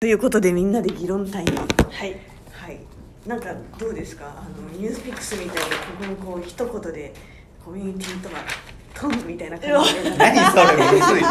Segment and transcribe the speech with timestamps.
[0.00, 1.56] ということでみんなで議論タイム。
[1.90, 2.16] はい。
[2.52, 2.78] はい。
[3.26, 4.26] なんかどうですか？
[4.28, 7.12] あのニュースピックスみたいにここにこう一言で
[7.64, 8.36] コミュニティとか
[8.94, 10.10] トンみたいな感じで。
[10.16, 11.22] 何それむずい。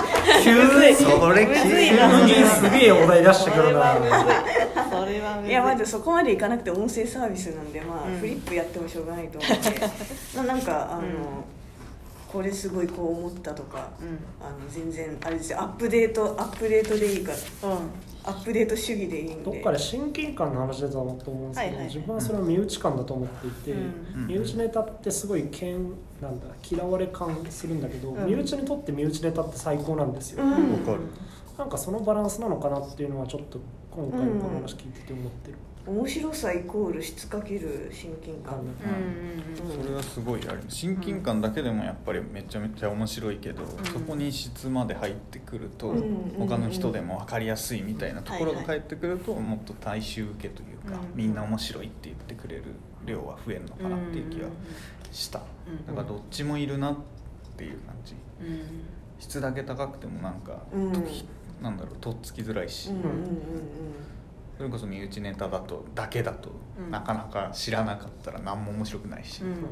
[0.43, 0.51] 急
[0.89, 3.93] にそれ急なにすげえお題出してくるな。
[3.95, 5.47] それはい。
[5.47, 8.19] いやまずそこまでいかなくて音声サービスなんでまあ、うん。
[8.19, 9.79] フリップやってもしょうがないと思って
[10.35, 11.13] まあなんかあの、うん
[12.31, 14.19] これすごいこう思ったとか、うん。
[14.45, 15.61] あの全然あれですよ。
[15.61, 17.69] アップデートアップデートでいいから。
[17.69, 17.77] うん。
[18.23, 19.51] アップデート主義でいいんで。
[19.51, 21.85] どっかで親近感の話だと思うんですけど、はいはいはい。
[21.85, 23.75] 自分はそれは身内感だと思っていて、う
[24.19, 24.27] ん。
[24.27, 25.77] 身内ネタってすごい嫌
[26.21, 28.25] なんだ嫌われ感するんだけど、うん。
[28.25, 30.51] 身内にとって身内ネタって最高なんですよ、うん。
[30.51, 30.99] わかる
[31.57, 33.59] なんかそのバランスなのかなっていうのはちょっと
[33.89, 35.57] 今回のこの話聞いてて思ってる、
[35.87, 39.27] 面白さイコール質かける親近感、うんうん
[39.57, 52.63] それはすごいある親近感だけでもやっぱりめちゃめちゃ面白いけど、そこに質まで入ってくると、うん他の人でも分かりやすいみたいなところがはいはい返ってくると、もっと大衆受けというか、うんみんな面白いって言ってくれる
[53.05, 54.47] 量は増えるのかなっていう気が
[55.11, 56.97] した、うんだからどっちもいるなっ
[57.55, 58.15] ていう感じ。
[58.41, 58.61] うんうん。
[59.19, 60.91] 質だけ高くてもなんか、うん。
[60.91, 60.99] と
[61.61, 63.11] なんだろうとっつきづらいし、うんうんうん
[64.57, 66.91] それこそ身内ネタだとだけだと、うん。
[66.91, 69.69] なかなか知らなかったら何も面白くないし、うんうんうんうん。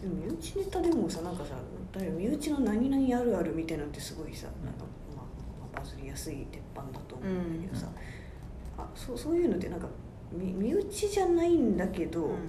[0.00, 1.54] でも身内ネタでもさなんかさ
[1.96, 4.84] 身内の何々あるあるみたいなのってすごいさなんか、
[5.16, 5.24] まあ、
[5.72, 7.88] まあバズりやすい鉄板だと思うんだけどさ、
[8.76, 9.88] あそうそういうのってなんか
[10.30, 12.46] 身身内じゃないんだけど、うん。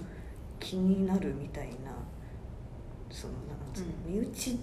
[0.59, 1.93] 気になるみたいな
[3.09, 4.59] そのなんつうの、身内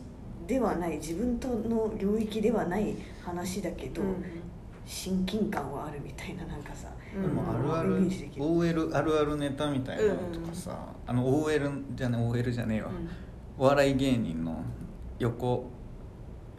[0.47, 4.25] ではない自分との領域ではない話だけど、うん
[4.87, 7.23] 親近感はあるみたいななんかさ、うん。
[7.23, 12.91] でもあるある OL あるあるネタみたいなのとかさ、あの OL じゃね OL じゃねえわ、
[13.59, 14.62] お笑い芸人の
[15.19, 15.69] 横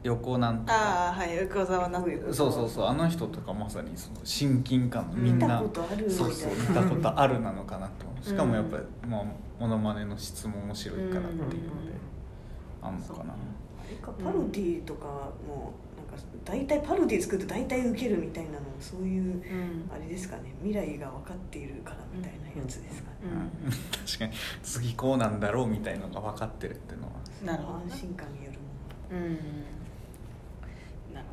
[0.03, 0.73] 横なんとか。
[0.73, 6.14] ああはい横澤なそうそうそうあの人とかまさにその親近感のみん見たな、ことあるみたいな。
[6.14, 9.23] そうそう見たことあるなのかなとしかもやっぱり、まあ、
[9.59, 11.55] モノマネの質も面白いからっていうので、
[12.82, 13.36] あんのかな、あ
[13.89, 15.86] れかパロディとかもなんか
[16.45, 19.89] 大体パロディ作ると大体ウケるみたいなのそういううん。
[19.94, 20.54] あれですかね。
[20.64, 23.72] 未来が分かっているからみたいなやつですかね、うん。
[24.05, 24.33] 確かに。
[24.64, 27.14] 次こうなんだろうみたいのが分かってるっていうのは。
[27.44, 28.66] なるほどな安心感によるも
[29.11, 29.33] うん
[31.14, 31.22] な。
[31.22, 31.26] る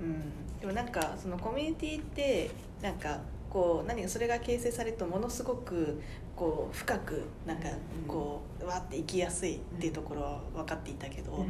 [0.00, 0.14] ほどな。
[0.14, 0.60] うん。
[0.60, 2.50] でもなんかそのコミュニティって
[2.80, 6.00] なんかこう何かそれが形成されるとものすごく
[6.36, 7.68] こう深くなんか
[8.06, 11.46] こうわーって生きやすいっていうところは分かっていたけど、の、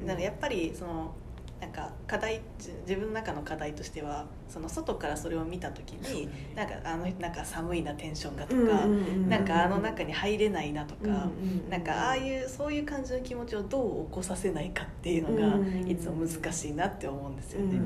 [0.00, 0.06] うん。
[0.06, 1.14] なんかやっぱりその
[1.60, 8.86] なんか課題じ自分の中の課題としてはその外からそれを見た時に、なんかあのなんか寒いなテンションがとか、
[9.28, 11.28] なんかあの中に入れないなとか、
[11.70, 17.80] なんかああいうそういう感じの気持ちをどう起こさせないかっていうのがうんいつも難しいなって思うんですよね。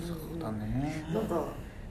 [0.00, 1.04] そうだね。
[1.12, 1.44] なんか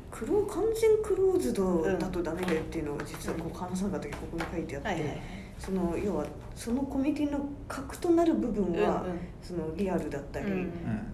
[0.09, 5.42] クロ完全クローズドだとダメだよっていうのが実はこう話さなかった時ここに書いてあって、はいはいはい。
[5.63, 9.19] その要はそのコミュニティの核となる部分は、うんうん。
[9.41, 10.51] そのリアルだったり、うん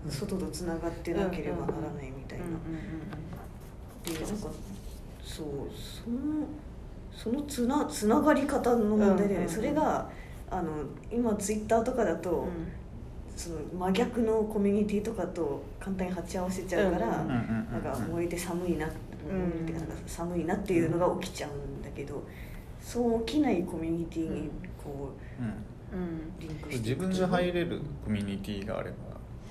[0.06, 0.12] うん。
[0.12, 2.46] 外とつながってなければならないみたいな、
[4.04, 4.48] でなんか
[5.24, 6.48] そうその
[7.12, 9.50] そのつなつながり方の問題でね、うんうんうん。
[9.50, 10.10] それが
[10.50, 10.72] あの
[11.12, 12.48] 今ツイッターとかだと、
[13.36, 18.90] その真逆のコミュニティとかと簡単に鉢合わせちゃうから、うんうんうんなんか燃えて寒いな、ん。
[18.90, 18.96] 燃
[19.64, 22.24] えてなんか寒いなっていうのが起きちゃうんだけど
[22.82, 24.50] そう起きないコミュニティに
[24.84, 25.46] こうん。
[25.46, 25.56] うんう
[26.40, 28.96] リンクして自分で入れるコミュニティがあれば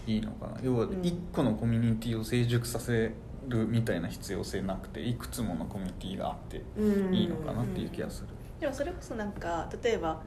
[0.07, 0.59] いいのかな。
[0.63, 1.05] 要はうん。
[1.05, 3.13] 一個のコミュニティを成熟させ
[3.49, 7.15] るみたいな必要性なくていくつものコミュニティがあってうん。
[7.15, 8.29] いいのかなっていう気がする、
[8.61, 10.23] でもそれこそなんか例えば、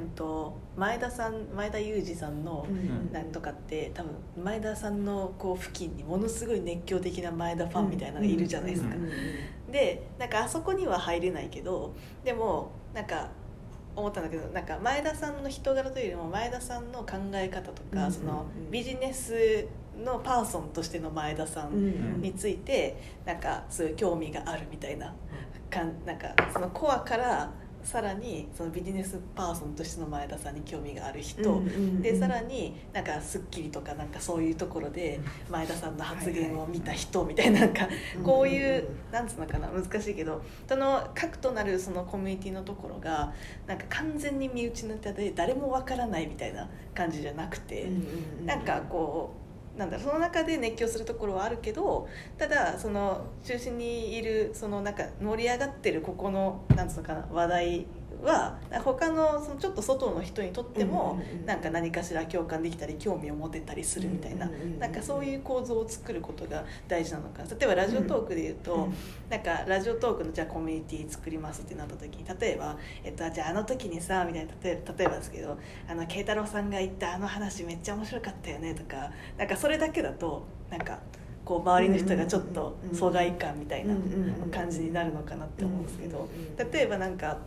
[0.00, 3.12] うん、と前田さん前田裕二さんのうん。
[3.12, 4.12] なんとかって多分
[4.44, 8.94] 前田さんのこう付近にものすごい熱狂的な前田ファンみたいなのがいるじゃないですか。
[9.68, 11.92] うんうんでなんかあそこには入れないけど
[12.24, 13.28] でもなんか
[13.94, 18.70] 思ったんだけどなんか前田さんの人柄というよりも前田さんの考え方とか、うんそのうん。
[18.70, 19.66] ビジネス
[20.04, 22.22] のパーソンとしての前田さうんん。
[22.22, 22.96] について
[23.26, 25.12] なんかそういう興味があるみたいな
[25.68, 27.50] かんなんかそのコアから
[27.88, 35.20] さらにそのビジネスパーソンとしての前田さんに興味がある人、うんうんうんでさらになんか『スッキリ』とかなんかそういうところで
[35.50, 37.88] 前田さんの発言を見た人みたいななんか
[38.22, 43.32] こういうなんつうのかな難しいけどその核となるそのコミュニティのところが
[43.66, 47.88] なんか完全に身内ネタで誰もわからないみたいな感じじゃなくて、
[48.44, 49.47] なんかこう
[49.78, 57.86] なんだその中で熱狂するところはあるけどただその中心にいるそのなんか盛り上がってるここのなんつうのかな話題
[58.22, 67.48] は他のそのちょっと外の人にとってもなんか何かしら共感できたり興味を持てたりするみたいななんかそういう構造を作ることが大事なのかな。
[67.48, 68.94] 例えばラジオトークで言うと、うん
[69.28, 81.00] なんかラジオトークのじゃあコミュニティ作りますってなった時に例えば、えっと、じゃああの時にさみたいな例え例えばですけどあの慶太郎さんが言ったあの話めっちゃ面白かったよねとかなんかそれだけだとなんか
[81.48, 83.94] こう周りの人がちょっと疎外感みたいな
[84.52, 86.28] 感じになるのかなって思うんですけど
[86.70, 87.38] 例えばなんか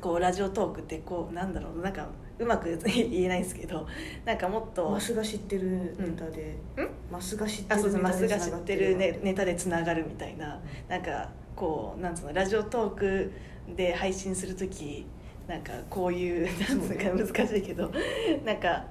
[0.00, 2.06] こうラジオトークってこうなんだろうなんか
[2.38, 3.88] うまく言えないんですけど
[4.24, 13.32] なんかもっとマスが知ってるネタで、うんマスが知ってるマスが知ネタってる、ね、ネタでつながるみたいななんかこうなんつうのラジオトーク
[13.74, 15.06] で配信する時
[15.50, 17.90] なんかこういうなんつうか難しいけど
[18.44, 18.86] なんかあ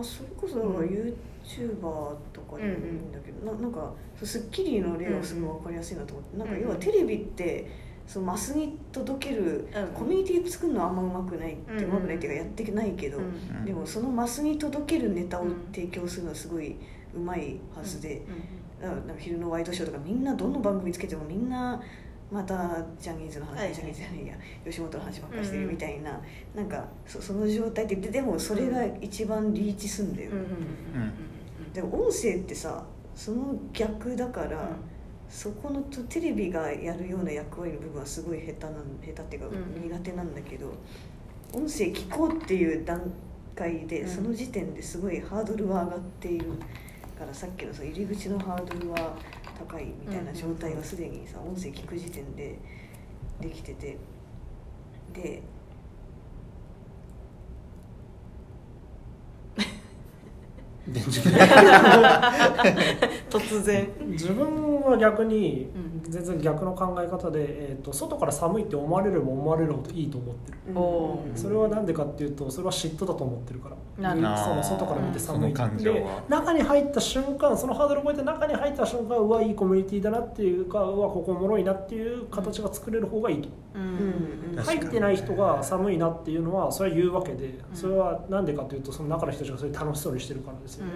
[0.00, 7.68] それこそだから YouTuber とかでもいいんだけど、ななんかそう『スッキリ』の例はすごい分かりやすいなと思って、なんか要はテレビって
[8.06, 9.86] そのマスに届ける、うん。
[9.88, 16.76] コミュニティ作るのはあんまうまくないって、うまくないっていうかやってないけど、うんでもそのマスに届けるネタを提供するのはすごい
[17.14, 18.22] うまいはずで、
[18.80, 21.82] だか昼のワイドショーとかみんなどの番組つけてもみんな
[22.30, 23.74] またジャニーズの話、はい。
[23.74, 24.34] ジャニーズじゃないや
[24.64, 26.20] 吉本の話ばっかりしてるみたいな、
[26.54, 30.46] なんかそその状態でででもそれが一番リーチすんだよ、うんうん
[31.72, 32.84] でも音声ってさ
[33.14, 34.70] その逆だから、
[35.28, 40.72] そこのとテレビがやるような役割の部分はすごい下手なん下手っていうかうん苦手なんだけど、
[41.52, 43.00] 音声聞こうっていう段
[43.54, 44.08] 階で、うん。
[44.08, 46.46] その時点ですごいハードルは上がっている
[47.18, 49.16] からさっきのその入り口のハードルは
[49.58, 52.58] 高いみたいな状態がすでにさ音声聞く時点で
[53.40, 53.98] できてて。
[55.12, 55.42] で
[60.86, 61.00] で
[63.28, 63.88] 突然。
[64.06, 65.98] 自分は逆にうん。
[66.10, 70.58] 全然逆の考え方で、えー、と外から寒いって思われれば思われるほどいいと思ってる。
[70.74, 71.36] おー。
[71.36, 73.76] それはなんでかっていうとそれは嫉妬だと思ってるから。
[74.62, 83.48] 外から見て寒いその感情では中に入った瞬間そのハードルを超えて中に入った瞬間うわいいコミュニティだなっていうかうわここおもろいなっていう形が作れる方がいいと。
[83.74, 84.62] うん。
[84.62, 90.92] 入ってない人が寒いなっていうのはそれは言うわけでそれはなんでかというとその中の人たちがそれ楽しそうにしてるからですよね、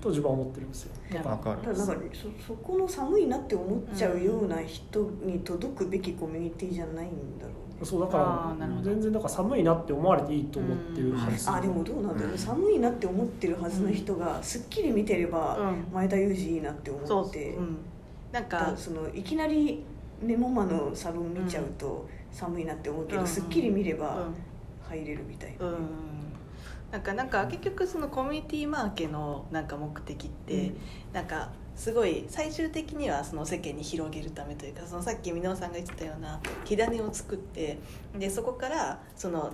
[0.00, 0.92] と自分は思ってるんですよ。
[1.12, 1.62] だからわかる。
[1.62, 11.12] だからなんかそそこの寒いなって思っちゃうような人に届くべきコミュニティじゃないんだろうね、そうだから全然だから寒いなって思われていいと思ってる。
[11.12, 15.86] はずあでもどうなんだろう、うん寒いなって思ってるはずの人が『スッキリ』見てれば、うん。
[15.92, 17.60] 前田裕二いいなって思って、う。
[17.60, 17.76] ん。
[18.32, 19.84] なんだかそのいきなり
[20.22, 23.26] ネモマのサロン見ちゃうと寒いなって思うけど『うん。
[23.26, 24.34] スッキリ』見ればうん。
[24.88, 25.74] 入れるみたいな、うん
[26.90, 30.72] なんかなんか結局そのコミュニティマーケのなんか目的って、
[31.12, 37.78] なんかすごい最終的にはその世間に広げるためというかそのさっき箕輪さんが言ってたような火種を作って
[38.18, 39.52] でそこからその、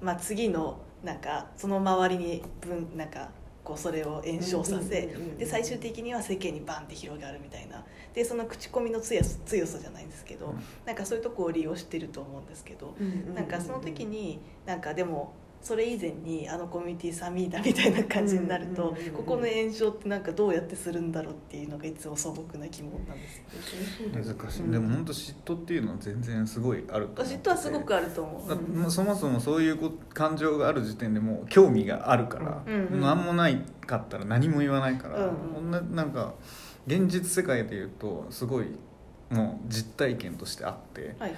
[0.00, 3.30] まあ、次のなんかその周りに分なんか
[3.62, 7.84] こうそれを炎症させで最終的には世間にバンって広がるみたいな。
[8.12, 10.54] でその口コミの強さ強さじゃないんですけど
[10.84, 13.34] なんかそういうとこを利用してると思うんですけどうん。
[13.34, 24.70] なんかその時になんかでもそれ以前にあのコミュニティ寒いだみたいな感じになるとうんうんうんうんここの炎症ってなんかどうやってするんだろうっていうのがいつも素朴な疑問なんです難しい、うん。
[24.72, 35.54] でも本当嫉妬っていうのは全然すごいあると思ってて嫉妬はすごくあると思だうそもそもそういうこ感情がある時点でもう興味があるから、うんうん何もないかったら何も言わないから、うんうん。
[35.54, 36.34] こんななんか
[36.86, 38.66] 現実世界で言うとすごい
[39.30, 41.34] もう実体験としてあってはい。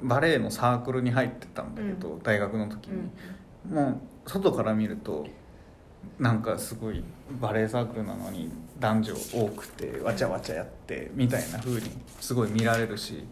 [0.00, 3.10] バレエのサークルに入ってたんだけど、大学の時うんに、
[3.68, 5.26] もう外から見ると
[6.18, 7.02] なんかすごい
[7.40, 13.24] バレエサークルなのに男女多くてわちゃわちゃやってみたいな風にすごい見られるし。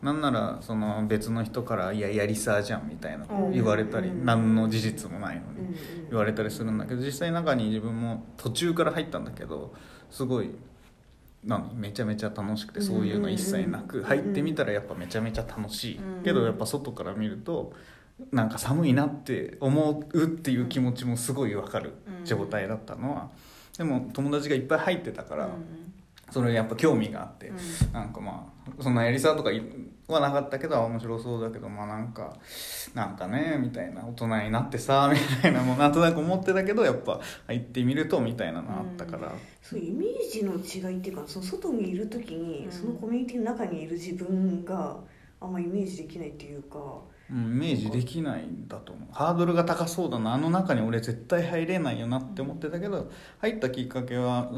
[0.00, 4.24] なんならその別の人から「いややりさじゃん」みたいな言われたりうん。
[4.24, 5.72] 何の事実もないのうんうん。
[5.72, 5.78] に
[6.10, 9.74] 言われたりするんだけど実際中に自分も途中から入ったんだけど
[10.08, 10.50] すごい
[11.44, 17.72] 何めちゃめちゃ楽しくてそういうの一切なく入ってみたらやっぱめちゃめちゃ楽しいけどやっぱ外から見ると
[18.32, 21.94] なんか寒いなって思うっていう気持ちもすごい分かる
[22.24, 23.30] 状態だったのは。
[23.76, 25.48] でも友達がいっぱい入ってたから
[26.30, 27.52] それやっぱ興味があって。
[27.92, 29.50] なんかまあそんなやりさとか
[30.08, 32.36] はなかったけど面白そうだけどまあなんか
[32.94, 39.32] なんかねみたいな大人になってさ みたいなもうなんとなく思ってたけどやっぱ入ってみるとみたいなのあったから、
[39.62, 42.72] そうイメージの違いっていうかその外にいる時に、うん。
[42.72, 44.98] そのコミュニティの中にいる自分が
[45.40, 46.82] あんまイメージできないっていうかうん、
[47.30, 49.08] イメージできないんだと思う。
[49.12, 54.50] ハードルが高そうだなあの中に俺絶対入れないよなって思ってたけど入ったきっかけは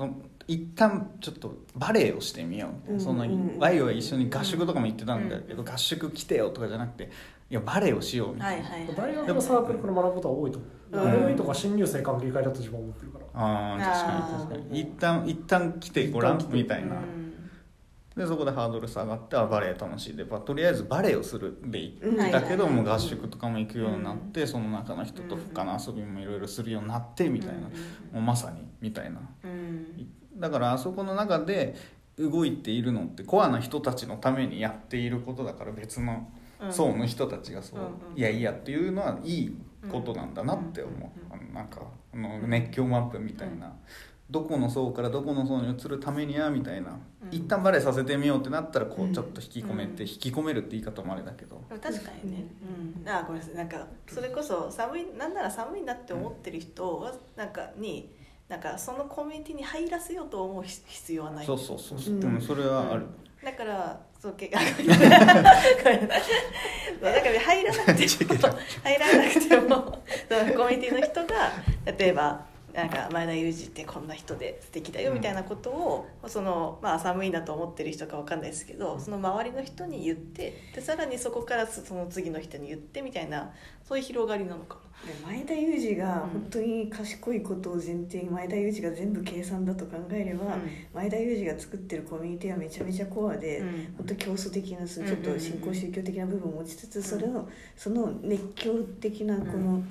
[0.46, 7.10] 一旦ちょっとバレエをしてみようみたいな、うんワイは一緒に合宿とかも行ってたんだけど、合宿来てよとかじゃなくて
[7.50, 10.66] いやバレエをしようみたいな、はいはい大学のサークルから学ぶことは多いと思
[11.02, 11.36] う、うん。
[11.36, 13.24] とか新入生歓迎会だと自分は思ってるから。
[13.34, 14.80] ああ確かに確かに。
[14.80, 16.96] 一旦一旦来てごらんみたいな、
[18.20, 27.70] でそこでハードル下がってあバレエ楽しいで、まあ、とりあえずバレエをするで行ったけどもう合宿とかも行くようになって、その中の人と他の遊びもいろいろするようになってみたいな、も
[28.16, 29.20] うまさにみたいな。
[29.42, 30.06] うん。
[30.36, 31.74] だからあそこの中で
[32.18, 36.30] 動いているのってコアな人たちのためにやっていることだから別の
[36.62, 36.72] うん。
[36.72, 37.80] 層の人たちがそう、
[38.14, 39.56] いやいやっていうのはいい
[39.90, 41.80] ことなんだなって思う、あのなんか
[42.12, 43.72] あの熱狂マップみたいな、
[44.30, 47.28] どこの層からどこの層に移るためにはみたいな、うん。
[47.30, 49.12] 一旦バレエさせてみようってなったらこううん。
[49.12, 50.08] ちょっと引き込めて、うん。
[50.08, 52.46] 引き込めるって言い方もあれだけど、確かにね、
[53.04, 58.10] うん、あごめんなさいなんかそれこそ寒いなんなら寒いなって思ってる人はなんかに
[58.48, 61.46] なんかそのコミュニティに入らせようと思う必要はない。
[61.46, 61.98] そうそうそう。
[61.98, 62.20] そう、うん。
[62.20, 63.06] でもそれはある、
[63.44, 64.66] だからそうけ だから
[67.40, 68.38] 入らなくても
[68.84, 69.68] 入らなくても
[70.28, 71.52] そのコミュニティの人が
[71.96, 83.52] 例えばなんか前田裕二ってこんな人で素敵だよみたいなことを、そのまあ寒いなと思ってる人かわかんないですけどその周りの人に言ってでさらにそこからその次の人に言ってみたいな
[83.86, 90.56] そういう広がりなのかで前田裕二が本当に賢いことを前提に前田裕二が全部計算だと考えれば、な。
[90.92, 93.94] 前田裕二が作ってるコミュニティはめちゃめちゃコアで、うん。
[93.96, 99.82] 本当競争的なちょっと新興宗教的な部分を持ちつつ、んそれをその熱狂的なこの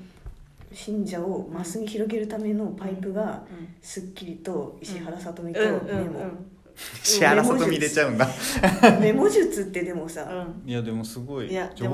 [0.72, 5.68] 信者をマスに広げるためのパイプがうん『スッキリ』と石原さとみとうん。
[5.88, 6.20] メモ、
[7.04, 8.28] 石原さとみ入れちゃうんだ。
[9.02, 10.70] メモ術ってでもさ、うん。
[10.70, 11.86] いやでもすごい上手だと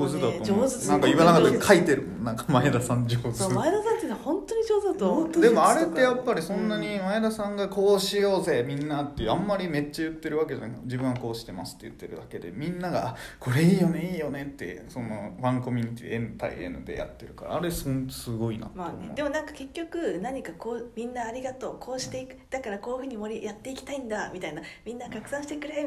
[0.53, 2.24] 思う、ねなんか言わなかった書いてるもん。
[2.24, 3.24] なんか前田さん上手。
[3.24, 10.79] 前田さん本当に上手だとでもあれってやっぱりそんなに前田さんがこうしようぜみんなってあんまりめっちゃ言ってるわけじゃない。
[10.84, 24.62] 自分はこうしてますって言ってるだけでみんながあ「これいいよねいいよね」ってそのワンコミュニティ N 対 N でやってるからあれそんすごいなと思う、まあね、でもなんか結局何かこうみんなありがとうこうしていくだからこういうふうに盛りやっていきたいんだみたいな。
[24.86, 25.84] みんな拡散してくれ